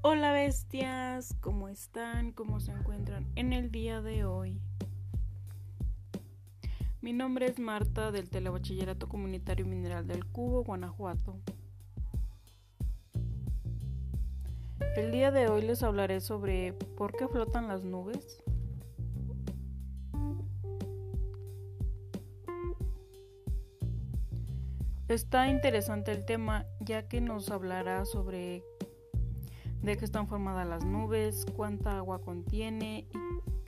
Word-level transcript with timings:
Hola 0.00 0.30
bestias, 0.30 1.34
¿cómo 1.40 1.68
están? 1.68 2.30
¿Cómo 2.30 2.60
se 2.60 2.70
encuentran 2.70 3.26
en 3.34 3.52
el 3.52 3.72
día 3.72 4.00
de 4.00 4.24
hoy? 4.24 4.60
Mi 7.00 7.12
nombre 7.12 7.46
es 7.46 7.58
Marta 7.58 8.12
del 8.12 8.30
Telebachillerato 8.30 9.08
Comunitario 9.08 9.66
Mineral 9.66 10.06
del 10.06 10.24
Cubo, 10.24 10.62
Guanajuato. 10.62 11.40
El 14.96 15.10
día 15.10 15.32
de 15.32 15.48
hoy 15.48 15.62
les 15.62 15.82
hablaré 15.82 16.20
sobre 16.20 16.74
por 16.74 17.16
qué 17.16 17.26
flotan 17.26 17.66
las 17.66 17.82
nubes. 17.82 18.40
Está 25.08 25.48
interesante 25.48 26.12
el 26.12 26.24
tema 26.24 26.66
ya 26.78 27.08
que 27.08 27.20
nos 27.20 27.50
hablará 27.50 28.04
sobre 28.04 28.62
de 29.82 29.96
qué 29.96 30.04
están 30.04 30.26
formadas 30.26 30.66
las 30.66 30.84
nubes, 30.84 31.46
cuánta 31.56 31.96
agua 31.96 32.20
contiene 32.20 33.06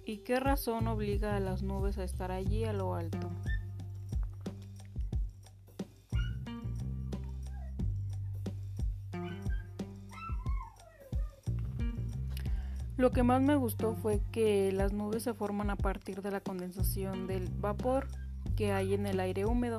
y, 0.04 0.12
y 0.12 0.18
qué 0.18 0.40
razón 0.40 0.86
obliga 0.88 1.36
a 1.36 1.40
las 1.40 1.62
nubes 1.62 1.98
a 1.98 2.04
estar 2.04 2.30
allí 2.32 2.64
a 2.64 2.72
lo 2.72 2.94
alto. 2.94 3.30
Lo 12.96 13.12
que 13.12 13.22
más 13.22 13.40
me 13.40 13.56
gustó 13.56 13.94
fue 13.94 14.20
que 14.30 14.72
las 14.72 14.92
nubes 14.92 15.22
se 15.22 15.32
forman 15.32 15.70
a 15.70 15.76
partir 15.76 16.20
de 16.20 16.30
la 16.30 16.40
condensación 16.40 17.26
del 17.26 17.48
vapor 17.48 18.08
que 18.56 18.72
hay 18.72 18.92
en 18.92 19.06
el 19.06 19.20
aire 19.20 19.46
húmedo 19.46 19.78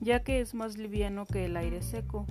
ya 0.00 0.20
que 0.22 0.40
es 0.40 0.54
más 0.54 0.76
liviano 0.76 1.26
que 1.26 1.46
el 1.46 1.56
aire 1.56 1.82
seco. 1.82 2.26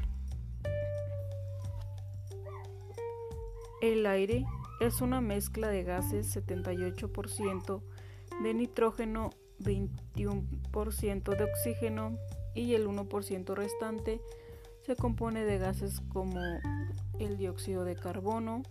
El 3.81 4.05
aire 4.05 4.45
es 4.79 5.01
una 5.01 5.21
mezcla 5.21 5.70
de 5.70 5.84
gases 5.84 6.35
78% 6.35 7.81
de 8.43 8.54
nitrógeno, 8.54 9.31
21% 9.59 11.37
de 11.37 11.43
oxígeno 11.43 12.18
y 12.53 12.73
el 12.73 12.87
1% 12.87 13.53
restante 13.53 14.21
se 14.85 14.96
compone 14.96 15.43
de 15.46 15.57
gases 15.57 16.01
como 16.09 16.40
el 17.20 17.37
dióxido 17.37 17.84
de 17.85 17.96
carbono, 17.96 18.63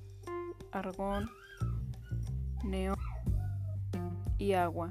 argón, 0.71 1.29
neón 2.65 2.99
y 4.39 4.53
agua. 4.53 4.91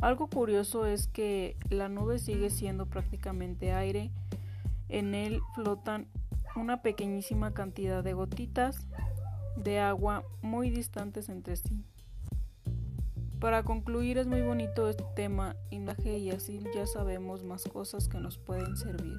Algo 0.00 0.28
curioso 0.28 0.86
es 0.86 1.08
que 1.08 1.56
la 1.70 1.88
nube 1.88 2.18
sigue 2.18 2.50
siendo 2.50 2.86
prácticamente 2.86 3.72
aire. 3.72 4.10
En 4.88 5.14
él 5.14 5.40
flotan 5.54 6.08
una 6.54 6.82
pequeñísima 6.82 7.52
cantidad 7.52 8.02
de 8.02 8.14
gotitas 8.14 8.86
de 9.56 9.80
agua 9.80 10.24
muy 10.42 10.70
distantes 10.70 11.28
entre 11.28 11.56
sí. 11.56 11.84
Para 13.40 13.62
concluir 13.62 14.18
es 14.18 14.26
muy 14.26 14.40
bonito 14.40 14.88
este 14.88 15.04
tema 15.14 15.56
y 15.70 16.30
así 16.30 16.60
ya 16.74 16.86
sabemos 16.86 17.44
más 17.44 17.64
cosas 17.64 18.08
que 18.08 18.18
nos 18.18 18.38
pueden 18.38 18.76
servir. 18.76 19.18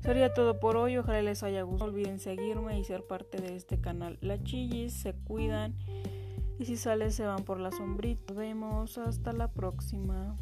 Sería 0.00 0.34
todo 0.34 0.58
por 0.58 0.76
hoy, 0.76 0.96
ojalá 0.96 1.22
les 1.22 1.44
haya 1.44 1.62
gustado. 1.62 1.90
No 1.90 1.96
olviden 1.96 2.18
seguirme 2.18 2.78
y 2.78 2.84
ser 2.84 3.06
parte 3.06 3.40
de 3.40 3.54
este 3.54 3.80
canal. 3.80 4.18
La 4.20 4.42
chillis, 4.42 4.92
se 4.92 5.14
cuidan 5.14 5.76
y 6.58 6.64
si 6.64 6.76
salen 6.76 7.12
se 7.12 7.24
van 7.24 7.44
por 7.44 7.58
la 7.58 7.70
sombrita. 7.70 8.32
Nos 8.32 8.36
vemos, 8.36 8.98
hasta 8.98 9.32
la 9.32 9.48
próxima. 9.48 10.36